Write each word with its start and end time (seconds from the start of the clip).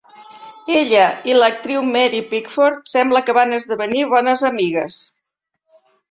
Ella 0.75 1.01
i 1.29 1.33
l'actriu 1.35 1.83
Mary 1.89 2.21
Pickford 2.31 2.81
sembla 2.93 3.21
que 3.27 3.35
van 3.39 3.53
esdevenir 3.57 4.01
bones 4.15 4.47
amigues. 4.49 4.97